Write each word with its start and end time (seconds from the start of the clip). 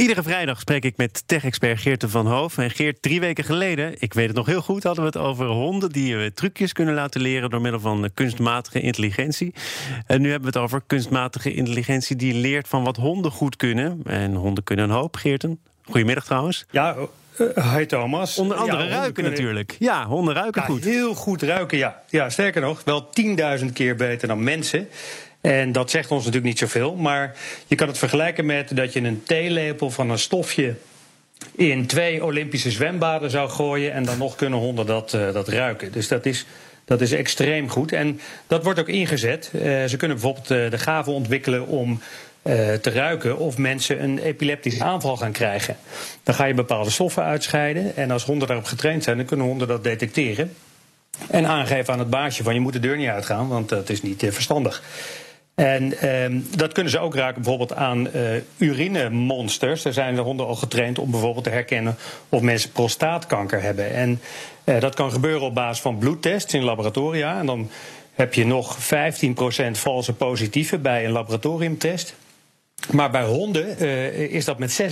Iedere 0.00 0.22
vrijdag 0.22 0.60
spreek 0.60 0.84
ik 0.84 0.96
met 0.96 1.22
tech-expert 1.26 1.80
Geert 1.80 2.04
van 2.08 2.26
Hoof. 2.26 2.58
En 2.58 2.70
Geert, 2.70 3.02
drie 3.02 3.20
weken 3.20 3.44
geleden, 3.44 3.94
ik 3.98 4.14
weet 4.14 4.26
het 4.26 4.36
nog 4.36 4.46
heel 4.46 4.62
goed, 4.62 4.82
hadden 4.82 5.04
we 5.04 5.10
het 5.10 5.26
over 5.26 5.46
honden 5.46 5.90
die 5.90 6.16
we 6.16 6.32
trucjes 6.34 6.72
kunnen 6.72 6.94
laten 6.94 7.20
leren 7.20 7.50
door 7.50 7.60
middel 7.60 7.80
van 7.80 8.10
kunstmatige 8.14 8.80
intelligentie. 8.80 9.54
En 10.06 10.20
nu 10.20 10.30
hebben 10.30 10.52
we 10.52 10.58
het 10.58 10.64
over 10.64 10.82
kunstmatige 10.86 11.54
intelligentie 11.54 12.16
die 12.16 12.34
leert 12.34 12.68
van 12.68 12.84
wat 12.84 12.96
honden 12.96 13.30
goed 13.30 13.56
kunnen. 13.56 14.00
En 14.04 14.34
honden 14.34 14.64
kunnen 14.64 14.84
een 14.84 14.96
hoop, 14.96 15.16
Geerten. 15.16 15.60
Goedemiddag 15.82 16.24
trouwens. 16.24 16.64
Ja, 16.70 16.96
uh, 17.38 17.74
hi 17.74 17.86
Thomas. 17.86 18.38
Onder 18.38 18.56
andere 18.56 18.88
ruiken 18.88 19.24
natuurlijk. 19.24 19.76
Ja, 19.78 20.06
honden 20.06 20.34
ruiken 20.34 20.60
ja, 20.60 20.66
goed. 20.66 20.84
Heel 20.84 21.14
goed 21.14 21.42
ruiken, 21.42 21.78
ja. 21.78 22.02
Ja, 22.08 22.30
sterker 22.30 22.60
nog, 22.60 22.84
wel 22.84 23.10
10.000 23.60 23.72
keer 23.72 23.96
beter 23.96 24.28
dan 24.28 24.44
mensen. 24.44 24.88
En 25.40 25.72
dat 25.72 25.90
zegt 25.90 26.10
ons 26.10 26.24
natuurlijk 26.24 26.50
niet 26.50 26.58
zoveel. 26.58 26.94
Maar 26.94 27.36
je 27.66 27.74
kan 27.74 27.88
het 27.88 27.98
vergelijken 27.98 28.46
met 28.46 28.76
dat 28.76 28.92
je 28.92 29.00
een 29.00 29.22
theelepel 29.22 29.90
van 29.90 30.10
een 30.10 30.18
stofje 30.18 30.74
in 31.54 31.86
twee 31.86 32.24
Olympische 32.24 32.70
zwembaden 32.70 33.30
zou 33.30 33.48
gooien. 33.48 33.92
En 33.92 34.04
dan 34.04 34.18
nog 34.18 34.36
kunnen 34.36 34.58
honden 34.58 34.86
dat, 34.86 35.12
uh, 35.12 35.32
dat 35.32 35.48
ruiken. 35.48 35.92
Dus 35.92 36.08
dat 36.08 36.26
is, 36.26 36.46
dat 36.84 37.00
is 37.00 37.12
extreem 37.12 37.68
goed. 37.68 37.92
En 37.92 38.20
dat 38.46 38.64
wordt 38.64 38.80
ook 38.80 38.88
ingezet. 38.88 39.50
Uh, 39.54 39.62
ze 39.84 39.96
kunnen 39.96 40.16
bijvoorbeeld 40.16 40.50
uh, 40.50 40.70
de 40.70 40.78
gave 40.78 41.10
ontwikkelen 41.10 41.66
om. 41.66 42.00
te 42.80 42.90
ruiken 42.90 43.38
of 43.38 43.58
mensen 43.58 44.02
een 44.02 44.18
epileptische 44.18 44.84
aanval 44.84 45.16
gaan 45.16 45.32
krijgen. 45.32 45.76
Dan 46.22 46.34
ga 46.34 46.44
je 46.44 46.54
bepaalde 46.54 46.90
stoffen 46.90 47.22
uitscheiden. 47.22 47.96
En 47.96 48.10
als 48.10 48.24
honden 48.24 48.48
daarop 48.48 48.66
getraind 48.66 49.04
zijn, 49.04 49.16
dan 49.16 49.26
kunnen 49.26 49.46
honden 49.46 49.68
dat 49.68 49.84
detecteren. 49.84 50.52
En 51.28 51.46
aangeven 51.46 51.92
aan 51.92 51.98
het 51.98 52.10
baasje 52.10 52.42
van 52.42 52.54
je 52.54 52.60
moet 52.60 52.72
de 52.72 52.80
deur 52.80 52.96
niet 52.96 53.08
uitgaan, 53.08 53.48
want 53.48 53.68
dat 53.68 53.88
is 53.88 54.02
niet 54.02 54.24
verstandig. 54.28 54.82
En 55.54 56.08
um, 56.22 56.46
dat 56.56 56.72
kunnen 56.72 56.92
ze 56.92 56.98
ook 56.98 57.14
raken 57.14 57.42
bijvoorbeeld 57.42 57.74
aan 57.74 58.08
uh, 58.14 58.30
urinemonsters. 58.56 59.82
Daar 59.82 59.92
zijn 59.92 60.14
de 60.14 60.20
honden 60.20 60.46
al 60.46 60.54
getraind 60.54 60.98
om 60.98 61.10
bijvoorbeeld 61.10 61.44
te 61.44 61.50
herkennen 61.50 61.96
of 62.28 62.40
mensen 62.40 62.70
prostaatkanker 62.70 63.62
hebben. 63.62 63.92
En 63.92 64.20
uh, 64.64 64.80
dat 64.80 64.94
kan 64.94 65.12
gebeuren 65.12 65.46
op 65.46 65.54
basis 65.54 65.82
van 65.82 65.98
bloedtests 65.98 66.54
in 66.54 66.62
laboratoria. 66.62 67.38
En 67.38 67.46
dan 67.46 67.70
heb 68.12 68.34
je 68.34 68.46
nog 68.46 68.76
15% 68.78 69.70
valse 69.70 70.12
positieven 70.12 70.82
bij 70.82 71.04
een 71.04 71.12
laboratoriumtest. 71.12 72.14
Maar 72.90 73.10
bij 73.10 73.24
honden 73.24 73.82
uh, 73.82 74.18
is 74.18 74.44
dat 74.44 74.58
met 74.58 74.82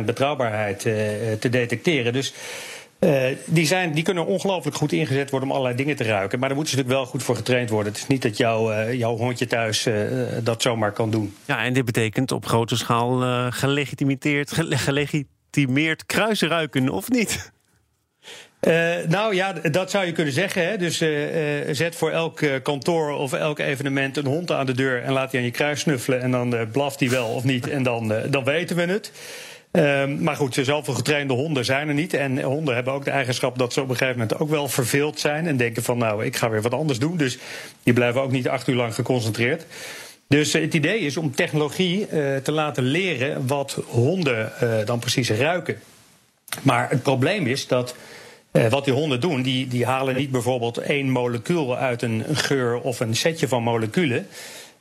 96% 0.00 0.04
betrouwbaarheid 0.04 0.80
te 1.40 1.48
detecteren. 1.50 2.12
Dus 2.12 2.34
uh, 3.00 3.24
die, 3.44 3.66
zijn, 3.66 3.92
die 3.92 4.04
kunnen 4.04 4.26
ongelooflijk 4.26 4.76
goed 4.76 4.92
ingezet 4.92 5.30
worden 5.30 5.48
om 5.48 5.54
allerlei 5.54 5.76
dingen 5.76 5.96
te 5.96 6.04
ruiken. 6.04 6.38
Maar 6.38 6.48
daar 6.48 6.56
moeten 6.56 6.76
ze 6.76 6.80
natuurlijk 6.80 7.04
wel 7.04 7.12
goed 7.12 7.22
voor 7.22 7.36
getraind 7.36 7.70
worden. 7.70 7.92
Het 7.92 8.00
is 8.00 8.06
niet 8.06 8.22
dat 8.22 8.36
jou, 8.36 8.74
uh, 8.74 8.92
jouw 8.92 9.16
hondje 9.16 9.46
thuis 9.46 9.86
uh, 9.86 9.94
dat 10.42 10.62
zomaar 10.62 10.92
kan 10.92 11.10
doen. 11.10 11.34
Ja, 11.44 11.64
en 11.64 11.72
dit 11.72 11.84
betekent 11.84 12.32
op 12.32 12.46
grote 12.46 12.76
schaal 12.76 13.20
gelegitimeerd, 13.50 14.52
gelegitimeerd 14.52 16.06
kruisen 16.06 16.48
ruiken, 16.48 16.88
of 16.88 17.10
niet? 17.10 17.52
Uh, 18.60 18.96
nou 19.08 19.34
ja, 19.34 19.52
dat 19.52 19.90
zou 19.90 20.06
je 20.06 20.12
kunnen 20.12 20.32
zeggen. 20.32 20.68
Hè? 20.68 20.76
Dus 20.76 21.02
uh, 21.02 21.66
uh, 21.68 21.74
zet 21.74 21.96
voor 21.96 22.10
elk 22.10 22.40
kantoor 22.62 23.10
of 23.10 23.32
elk 23.32 23.58
evenement 23.58 24.16
een 24.16 24.26
hond 24.26 24.52
aan 24.52 24.66
de 24.66 24.74
deur 24.74 25.02
en 25.02 25.12
laat 25.12 25.30
die 25.30 25.40
aan 25.40 25.46
je 25.46 25.52
kruis 25.52 25.80
snuffelen. 25.80 26.20
En 26.20 26.30
dan 26.30 26.68
blaft 26.72 26.98
die 26.98 27.10
wel 27.10 27.28
of 27.28 27.44
niet. 27.44 27.68
En 27.68 27.82
dan, 27.82 28.12
dan 28.30 28.44
weten 28.44 28.76
we 28.76 28.82
het. 28.82 29.12
Um, 29.72 30.22
maar 30.22 30.36
goed, 30.36 30.58
zoveel 30.62 30.94
getrainde 30.94 31.34
honden 31.34 31.64
zijn 31.64 31.88
er 31.88 31.94
niet. 31.94 32.14
En 32.14 32.42
honden 32.42 32.74
hebben 32.74 32.92
ook 32.92 33.04
de 33.04 33.10
eigenschap 33.10 33.58
dat 33.58 33.72
ze 33.72 33.80
op 33.80 33.88
een 33.88 33.96
gegeven 33.96 34.20
moment 34.20 34.38
ook 34.38 34.48
wel 34.48 34.68
verveeld 34.68 35.20
zijn. 35.20 35.46
En 35.46 35.56
denken 35.56 35.82
van 35.82 35.98
nou, 35.98 36.24
ik 36.24 36.36
ga 36.36 36.50
weer 36.50 36.62
wat 36.62 36.74
anders 36.74 36.98
doen. 36.98 37.16
Dus 37.16 37.38
die 37.82 37.92
blijven 37.92 38.22
ook 38.22 38.30
niet 38.30 38.48
acht 38.48 38.68
uur 38.68 38.74
lang 38.74 38.94
geconcentreerd. 38.94 39.66
Dus 40.28 40.52
het 40.52 40.74
idee 40.74 40.98
is 40.98 41.16
om 41.16 41.34
technologie 41.34 42.00
uh, 42.00 42.36
te 42.36 42.52
laten 42.52 42.82
leren 42.82 43.46
wat 43.46 43.82
honden 43.86 44.52
uh, 44.62 44.70
dan 44.84 44.98
precies 44.98 45.30
ruiken. 45.30 45.80
Maar 46.62 46.90
het 46.90 47.02
probleem 47.02 47.46
is 47.46 47.66
dat 47.66 47.94
wat 48.70 48.84
die 48.84 48.94
honden 48.94 49.20
doen, 49.20 49.42
die, 49.42 49.68
die 49.68 49.86
halen 49.86 50.16
niet 50.16 50.30
bijvoorbeeld 50.30 50.78
één 50.78 51.10
molecuul 51.10 51.76
uit 51.76 52.02
een 52.02 52.24
geur 52.32 52.80
of 52.80 53.00
een 53.00 53.16
setje 53.16 53.48
van 53.48 53.62
moleculen. 53.62 54.26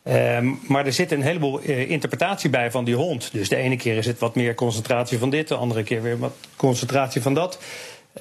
Um, 0.10 0.60
maar 0.68 0.86
er 0.86 0.94
zit 0.94 1.12
een 1.12 1.22
heleboel 1.22 1.62
uh, 1.64 1.90
interpretatie 1.90 2.50
bij 2.50 2.72
van 2.72 2.86
die 2.86 2.96
hond. 2.96 3.30
Dus 3.32 3.50
de 3.50 3.56
ene 3.56 3.78
keer 3.78 3.98
is 3.98 4.06
het 4.06 4.20
wat 4.20 4.36
meer 4.36 4.56
concentratie 4.56 5.18
van 5.18 5.30
dit, 5.30 5.48
de 5.48 5.56
andere 5.56 5.84
keer 5.84 6.02
weer 6.02 6.20
wat 6.20 6.36
concentratie 6.56 7.22
van 7.22 7.34
dat. 7.34 7.60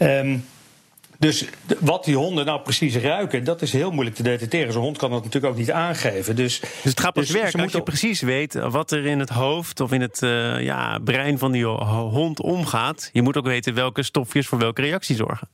Um, 0.00 0.44
dus 1.18 1.44
de, 1.66 1.76
wat 1.80 2.04
die 2.04 2.16
honden 2.16 2.44
nou 2.46 2.60
precies 2.60 2.96
ruiken, 2.96 3.44
dat 3.44 3.62
is 3.62 3.72
heel 3.72 3.90
moeilijk 3.90 4.16
te 4.16 4.22
detecteren. 4.22 4.72
Zo'n 4.72 4.82
hond 4.82 4.98
kan 4.98 5.10
dat 5.10 5.24
natuurlijk 5.24 5.52
ook 5.52 5.58
niet 5.58 5.70
aangeven. 5.70 6.36
Dus, 6.36 6.60
dus 6.60 6.70
het 6.82 7.00
gaat 7.00 7.12
pas 7.12 7.26
dus 7.26 7.40
werken 7.40 7.60
als 7.60 7.72
je 7.72 7.82
precies 7.82 8.20
weet 8.20 8.54
wat 8.54 8.90
er 8.90 9.06
in 9.06 9.18
het 9.18 9.28
hoofd 9.28 9.80
of 9.80 9.92
in 9.92 10.00
het 10.00 10.22
uh, 10.22 10.62
ja, 10.62 10.98
brein 10.98 11.38
van 11.38 11.52
die 11.52 11.64
hond 11.64 12.40
omgaat. 12.40 13.10
Je 13.12 13.22
moet 13.22 13.36
ook 13.36 13.46
weten 13.46 13.74
welke 13.74 14.02
stofjes 14.02 14.46
voor 14.46 14.58
welke 14.58 14.82
reactie 14.82 15.16
zorgen. 15.16 15.48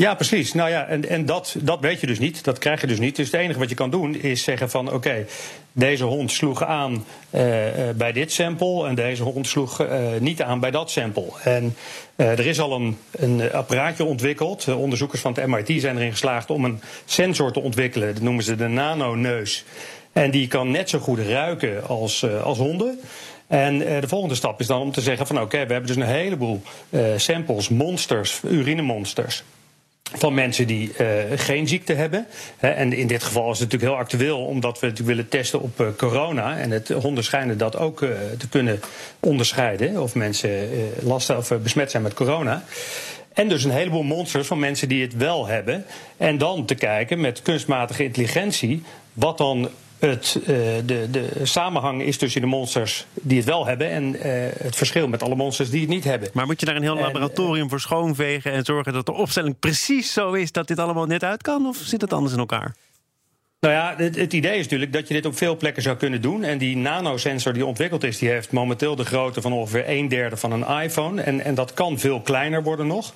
Ja, 0.00 0.14
precies. 0.14 0.52
Nou 0.52 0.70
ja, 0.70 0.86
en, 0.86 1.08
en 1.08 1.26
dat, 1.26 1.56
dat 1.58 1.80
weet 1.80 2.00
je 2.00 2.06
dus 2.06 2.18
niet. 2.18 2.44
Dat 2.44 2.58
krijg 2.58 2.80
je 2.80 2.86
dus 2.86 2.98
niet. 2.98 3.16
Dus 3.16 3.30
het 3.30 3.40
enige 3.40 3.58
wat 3.58 3.68
je 3.68 3.74
kan 3.74 3.90
doen 3.90 4.14
is 4.14 4.42
zeggen 4.42 4.70
van... 4.70 4.92
oké, 4.92 5.26
deze 5.72 6.04
hond 6.04 6.32
sloeg 6.32 6.64
aan 6.64 7.04
uh, 7.30 7.66
uh, 7.66 7.94
bij 7.94 8.12
dit 8.12 8.32
sample... 8.32 8.86
en 8.86 8.94
deze 8.94 9.22
hond 9.22 9.46
sloeg 9.46 9.80
uh, 9.80 9.88
niet 10.20 10.42
aan 10.42 10.60
bij 10.60 10.70
dat 10.70 10.90
sample. 10.90 11.26
En 11.44 11.76
er 12.16 12.46
is 12.46 12.60
al 12.60 12.72
een, 12.72 12.98
een 13.10 13.52
apparaatje 13.52 14.04
ontwikkeld. 14.04 14.68
onderzoekers 14.68 15.20
van 15.20 15.32
het 15.34 15.46
MIT 15.46 15.80
zijn 15.80 15.96
erin 15.96 16.10
geslaagd 16.10 16.50
om 16.50 16.64
een 16.64 16.80
sensor 17.04 17.52
te 17.52 17.60
ontwikkelen. 17.60 18.14
Dat 18.14 18.22
noemen 18.22 18.44
ze 18.44 18.56
de 18.56 18.68
nanoneus. 18.68 19.64
En 20.12 20.30
die 20.30 20.48
kan 20.48 20.70
net 20.70 20.90
zo 20.90 20.98
goed 20.98 21.18
ruiken 21.18 21.86
als, 21.86 22.26
als 22.42 22.58
honden... 22.58 23.00
En 23.46 23.78
de 23.78 24.08
volgende 24.08 24.34
stap 24.34 24.60
is 24.60 24.66
dan 24.66 24.80
om 24.80 24.92
te 24.92 25.00
zeggen 25.00 25.26
van 25.26 25.40
oké, 25.40 25.66
we 25.66 25.72
hebben 25.72 25.86
dus 25.86 25.96
een 25.96 26.02
heleboel 26.02 26.62
samples, 27.16 27.68
monsters, 27.68 28.40
urinemonsters 28.50 29.44
van 30.12 30.34
mensen 30.34 30.66
die 30.66 30.92
uh, 31.00 31.06
geen 31.36 31.68
ziekte 31.68 31.92
hebben. 31.92 32.26
en 32.58 32.92
in 32.92 33.06
dit 33.06 33.22
geval 33.22 33.50
is 33.50 33.58
het 33.58 33.72
natuurlijk 33.72 33.92
heel 33.92 34.00
actueel, 34.00 34.44
omdat 34.44 34.80
we 34.80 34.86
natuurlijk 34.86 35.16
willen 35.16 35.30
testen 35.30 35.60
op 35.60 35.80
uh, 35.80 35.86
corona. 35.96 36.58
En 36.58 36.70
het 36.70 36.88
honden 36.88 37.58
dat 37.58 37.76
ook 37.76 38.00
uh, 38.00 38.10
te 38.38 38.48
kunnen 38.48 38.80
onderscheiden 39.20 40.02
of 40.02 40.14
mensen 40.14 40.68
last 41.02 41.30
of 41.30 41.52
besmet 41.62 41.90
zijn 41.90 42.02
met 42.02 42.14
corona. 42.14 42.64
En 43.32 43.48
dus 43.48 43.64
een 43.64 43.70
heleboel 43.70 44.02
monsters 44.02 44.46
van 44.46 44.58
mensen 44.58 44.88
die 44.88 45.02
het 45.02 45.16
wel 45.16 45.46
hebben. 45.46 45.84
En 46.16 46.38
dan 46.38 46.64
te 46.64 46.74
kijken 46.74 47.20
met 47.20 47.42
kunstmatige 47.42 48.04
intelligentie 48.04 48.82
wat 49.12 49.38
dan 49.38 49.68
het, 50.00 50.38
uh, 50.40 50.46
de, 50.84 51.08
de 51.10 51.28
samenhang 51.42 52.02
is 52.02 52.16
tussen 52.16 52.40
de 52.40 52.46
monsters 52.46 53.06
die 53.14 53.36
het 53.36 53.46
wel 53.46 53.66
hebben 53.66 53.90
en 53.90 54.16
uh, 54.16 54.22
het 54.58 54.76
verschil 54.76 55.08
met 55.08 55.22
alle 55.22 55.34
monsters 55.34 55.70
die 55.70 55.80
het 55.80 55.88
niet 55.88 56.04
hebben. 56.04 56.30
Maar 56.32 56.46
moet 56.46 56.60
je 56.60 56.66
daar 56.66 56.76
een 56.76 56.82
heel 56.82 56.96
en, 56.96 57.02
laboratorium 57.02 57.68
voor 57.68 57.80
schoonvegen 57.80 58.52
en 58.52 58.64
zorgen 58.64 58.92
dat 58.92 59.06
de 59.06 59.12
opstelling 59.12 59.58
precies 59.58 60.12
zo 60.12 60.32
is 60.32 60.52
dat 60.52 60.68
dit 60.68 60.78
allemaal 60.78 61.06
net 61.06 61.24
uit 61.24 61.42
kan? 61.42 61.66
Of 61.66 61.76
zit 61.76 62.00
het 62.00 62.12
anders 62.12 62.32
in 62.32 62.38
elkaar? 62.38 62.74
Nou 63.60 63.74
ja, 63.74 63.94
het, 63.96 64.32
idee 64.32 64.58
is 64.58 64.62
natuurlijk 64.62 64.92
dat 64.92 65.08
je 65.08 65.14
dit 65.14 65.26
op 65.26 65.36
veel 65.36 65.56
plekken 65.56 65.82
zou 65.82 65.96
kunnen 65.96 66.22
doen. 66.22 66.44
En 66.44 66.58
die 66.58 66.76
nanosensor 66.76 67.52
die 67.52 67.66
ontwikkeld 67.66 68.04
is, 68.04 68.18
die 68.18 68.28
heeft 68.28 68.52
momenteel 68.52 68.96
de 68.96 69.04
grootte 69.04 69.40
van 69.40 69.52
ongeveer 69.52 69.84
een 69.86 70.08
derde 70.08 70.36
van 70.36 70.52
een 70.52 70.82
iPhone. 70.82 71.22
En, 71.22 71.40
en 71.40 71.54
dat 71.54 71.74
kan 71.74 71.98
veel 71.98 72.20
kleiner 72.20 72.62
worden 72.62 72.86
nog. 72.86 73.12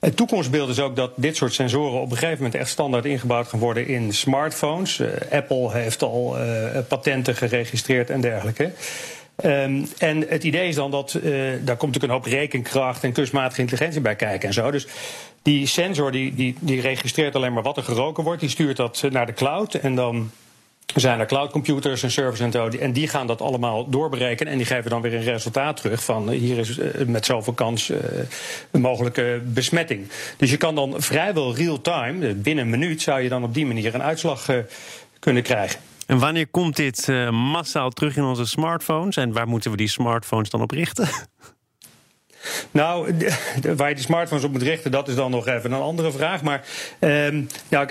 Het 0.00 0.16
toekomstbeeld 0.16 0.68
is 0.68 0.80
ook 0.80 0.96
dat 0.96 1.12
dit 1.16 1.36
soort 1.36 1.52
sensoren 1.52 2.00
op 2.00 2.10
een 2.10 2.16
gegeven 2.16 2.36
moment 2.36 2.54
echt 2.54 2.70
standaard 2.70 3.04
ingebouwd 3.04 3.48
gaan 3.48 3.58
worden 3.58 3.86
in 3.86 4.12
smartphones. 4.12 4.98
Uh, 4.98 5.08
Apple 5.30 5.72
heeft 5.72 6.02
al 6.02 6.36
uh, 6.38 6.78
patenten 6.88 7.36
geregistreerd 7.36 8.10
en 8.10 8.20
dergelijke. 8.20 8.72
Um, 9.44 9.88
en 9.98 10.24
het 10.28 10.44
idee 10.44 10.68
is 10.68 10.74
dan 10.74 10.90
dat 10.90 11.14
uh, 11.14 11.22
daar 11.64 11.76
komt 11.76 11.94
natuurlijk 11.94 12.04
een 12.04 12.10
hoop 12.10 12.24
rekenkracht 12.24 13.04
en 13.04 13.12
kunstmatige 13.12 13.60
intelligentie 13.60 14.00
bij 14.00 14.16
kijken 14.16 14.48
en 14.48 14.54
zo. 14.54 14.70
Dus 14.70 14.86
die 15.42 15.66
sensor 15.66 16.12
die, 16.12 16.34
die, 16.34 16.54
die 16.60 16.80
registreert 16.80 17.34
alleen 17.34 17.52
maar 17.52 17.62
wat 17.62 17.76
er 17.76 17.82
geroken 17.82 18.24
wordt. 18.24 18.40
Die 18.40 18.50
stuurt 18.50 18.76
dat 18.76 19.04
naar 19.10 19.26
de 19.26 19.32
cloud 19.32 19.74
en 19.74 19.94
dan 19.94 20.30
zijn 20.94 21.20
er 21.20 21.26
cloudcomputers 21.26 22.02
en 22.02 22.10
servers 22.10 22.40
en 22.40 22.52
zo. 22.52 22.68
En 22.68 22.92
die 22.92 23.08
gaan 23.08 23.26
dat 23.26 23.40
allemaal 23.40 23.88
doorberekenen. 23.88 24.52
En 24.52 24.58
die 24.58 24.66
geven 24.66 24.90
dan 24.90 25.00
weer 25.00 25.14
een 25.14 25.22
resultaat 25.22 25.76
terug 25.76 26.04
van 26.04 26.30
hier 26.30 26.58
is 26.58 26.78
met 27.06 27.26
zoveel 27.26 27.52
kans 27.52 27.92
een 28.70 28.80
mogelijke 28.80 29.42
besmetting. 29.44 30.08
Dus 30.36 30.50
je 30.50 30.56
kan 30.56 30.74
dan 30.74 30.94
vrijwel 30.96 31.54
real-time, 31.54 32.34
binnen 32.34 32.64
een 32.64 32.70
minuut, 32.70 33.02
zou 33.02 33.20
je 33.20 33.28
dan 33.28 33.42
op 33.42 33.54
die 33.54 33.66
manier 33.66 33.94
een 33.94 34.02
uitslag 34.02 34.48
kunnen 35.18 35.42
krijgen. 35.42 35.80
En 36.06 36.18
wanneer 36.18 36.46
komt 36.46 36.76
dit 36.76 37.08
massaal 37.30 37.90
terug 37.90 38.16
in 38.16 38.24
onze 38.24 38.46
smartphones? 38.46 39.16
En 39.16 39.32
waar 39.32 39.48
moeten 39.48 39.70
we 39.70 39.76
die 39.76 39.88
smartphones 39.88 40.50
dan 40.50 40.62
op 40.62 40.70
richten? 40.70 41.08
Nou, 42.70 43.14
waar 43.76 43.88
je 43.88 43.94
die 43.94 44.04
smartphones 44.04 44.44
op 44.44 44.52
moet 44.52 44.62
richten, 44.62 44.90
dat 44.90 45.08
is 45.08 45.14
dan 45.14 45.30
nog 45.30 45.46
even 45.46 45.72
een 45.72 45.80
andere 45.80 46.12
vraag. 46.12 46.42
Maar 46.42 46.64
um, 47.00 47.46
ja, 47.68 47.86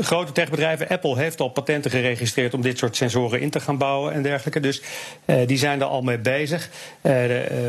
grote 0.00 0.32
techbedrijven, 0.32 0.88
Apple 0.88 1.16
heeft 1.16 1.40
al 1.40 1.48
patenten 1.48 1.90
geregistreerd 1.90 2.54
om 2.54 2.62
dit 2.62 2.78
soort 2.78 2.96
sensoren 2.96 3.40
in 3.40 3.50
te 3.50 3.60
gaan 3.60 3.78
bouwen 3.78 4.12
en 4.12 4.22
dergelijke. 4.22 4.60
Dus 4.60 4.82
uh, 5.24 5.36
die 5.46 5.58
zijn 5.58 5.80
er 5.80 5.86
al 5.86 6.02
mee 6.02 6.18
bezig. 6.18 6.68
Uh, 7.02 7.24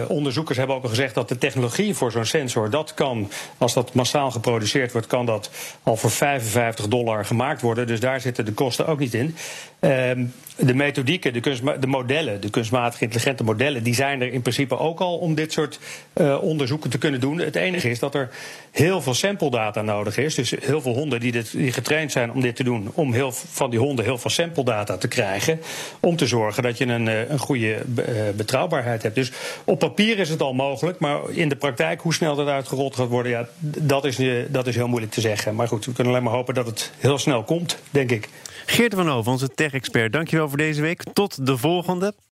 onderzoekers 0.07 0.57
hebben 0.57 0.75
ook 0.75 0.83
al 0.83 0.89
gezegd 0.89 1.15
dat 1.15 1.29
de 1.29 1.38
technologie 1.38 1.95
voor 1.95 2.11
zo'n 2.11 2.25
sensor, 2.25 2.69
dat 2.69 2.93
kan, 2.93 3.31
als 3.57 3.73
dat 3.73 3.93
massaal 3.93 4.31
geproduceerd 4.31 4.91
wordt, 4.91 5.07
kan 5.07 5.25
dat 5.25 5.49
al 5.83 5.95
voor 5.95 6.11
55 6.11 6.88
dollar 6.88 7.25
gemaakt 7.25 7.61
worden. 7.61 7.88
Dus 7.88 7.99
daar 7.99 8.21
zitten 8.21 8.45
de 8.45 8.53
kosten 8.53 8.88
ook 8.88 8.99
niet 8.99 9.13
in. 9.13 9.35
Um, 9.83 10.33
de 10.66 10.74
methodieken, 10.74 11.33
de, 11.33 11.78
de 11.80 11.88
modellen, 11.88 12.42
de 12.42 12.50
kunstmatige 12.50 13.04
intelligente 13.04 13.44
modellen, 13.44 13.83
die 13.83 13.94
zijn 13.94 14.22
er 14.22 14.33
in 14.33 14.42
principe 14.42 14.78
ook 14.78 15.00
al 15.00 15.18
om 15.18 15.36
dit 15.36 15.51
soort 15.51 15.80
eh, 16.13 16.38
onderzoeken 16.42 16.89
te 16.89 16.98
kunnen 16.98 17.19
doen. 17.19 17.38
Het 17.39 17.56
enige 17.56 17.89
is 17.89 18.00
dat 18.00 18.16
er 18.16 18.30
heel 18.72 19.01
veel 19.01 19.13
sample 19.13 19.50
data 19.50 19.81
nodig 19.81 20.18
is. 20.18 20.36
Dus 20.36 20.54
heel 20.62 20.81
veel 20.81 20.94
honden 20.94 21.19
die, 21.19 21.31
dit, 21.31 21.51
die 21.51 21.72
getraind 21.72 22.12
zijn 22.12 22.31
om 22.31 22.42
dit 22.42 22.56
te 22.56 22.63
doen, 22.63 22.92
om 22.94 23.13
heel, 23.13 23.31
van 23.31 23.69
die 23.69 23.80
honden 23.80 24.06
heel 24.06 24.18
veel 24.18 24.30
sample 24.30 24.63
data 24.63 24.98
te 24.98 25.07
krijgen. 25.07 25.62
Om 26.00 26.16
te 26.16 26.27
zorgen 26.27 26.63
dat 26.63 26.77
je 26.77 26.86
een, 26.86 27.07
eh, 27.07 27.30
een 27.30 27.39
goede 27.39 27.74
eh, 27.75 27.84
betrouwbaarheid 28.36 29.04
hebt. 29.04 29.16
Dus 29.16 29.31
op 29.63 29.80
papier 29.80 30.19
is 30.19 30.30
het 30.30 30.42
al 30.42 30.54
mogelijk, 30.54 31.00
maar 31.00 31.19
in 31.30 31.50
de 31.50 31.56
praktijk, 31.56 32.01
hoe 32.01 32.13
snel 32.13 32.36
dat 32.36 32.48
uitgerold 32.48 32.95
gaat 32.95 33.10
worden, 33.10 33.31
ja, 33.31 33.48
dat 33.60 34.06
is, 34.06 34.19
dat 34.48 34.68
is 34.68 34.75
heel 34.75 34.88
moeilijk 34.88 35.12
te 35.12 35.22
zeggen. 35.22 35.56
Maar 35.56 35.68
goed, 35.68 35.86
we 35.86 35.94
kunnen 35.94 36.13
alleen 36.13 36.25
maar 36.25 36.34
hopen 36.34 36.54
dat 36.54 36.66
het 36.66 36.92
heel 36.98 37.18
snel 37.18 37.44
komt, 37.44 37.77
denk 37.92 38.12
ik. 38.12 38.30
Geert 38.66 38.94
van 38.94 39.07
Hoven, 39.07 39.31
onze 39.31 39.54
tech-expert, 39.71 40.13
dankjewel 40.13 40.50
voor 40.50 40.57
deze 40.57 40.81
week. 40.81 41.03
Tot 41.13 41.45
de 41.45 41.57
volgende. 41.57 42.13